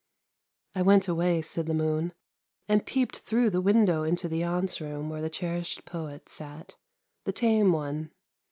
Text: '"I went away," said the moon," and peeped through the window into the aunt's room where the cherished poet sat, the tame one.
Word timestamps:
'"I 0.73 0.81
went 0.81 1.07
away," 1.07 1.43
said 1.43 1.67
the 1.67 1.75
moon," 1.75 2.11
and 2.67 2.87
peeped 2.87 3.17
through 3.19 3.51
the 3.51 3.61
window 3.61 4.01
into 4.01 4.27
the 4.27 4.41
aunt's 4.43 4.81
room 4.81 5.11
where 5.11 5.21
the 5.21 5.29
cherished 5.29 5.85
poet 5.85 6.27
sat, 6.27 6.75
the 7.25 7.31
tame 7.31 7.71
one. 7.71 8.09